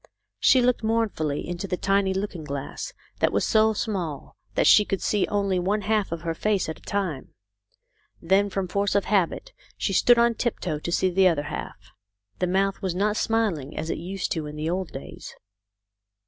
She 0.39 0.63
looked 0.63 0.81
mournfully 0.83 1.47
into 1.47 1.67
the 1.67 1.77
tiny 1.77 2.11
looking 2.11 2.43
glass 2.43 2.91
that 3.19 3.31
was 3.31 3.45
so 3.45 3.71
small 3.73 4.35
that 4.55 4.65
she 4.65 4.83
could 4.83 4.99
see 4.99 5.27
only 5.27 5.59
one 5.59 5.81
half 5.81 6.11
of 6.11 6.23
her 6.23 6.33
face 6.33 6.67
at 6.67 6.79
a 6.79 6.81
time. 6.81 7.35
Then 8.19 8.49
from 8.49 8.67
force 8.67 8.95
of 8.95 9.05
habit 9.05 9.53
she 9.77 9.93
stood 9.93 10.17
on 10.17 10.33
tiptoe 10.33 10.79
to 10.79 10.91
see 10.91 11.11
the 11.11 11.27
other 11.27 11.43
half. 11.53 11.91
The 12.39 12.47
mouth 12.47 12.81
was 12.81 12.95
not 12.95 13.15
smiling 13.15 13.77
as 13.77 13.91
it 13.91 13.99
used 13.99 14.31
to 14.31 14.47
in 14.47 14.55
the 14.55 14.71
old 14.71 14.91
days. 14.91 15.35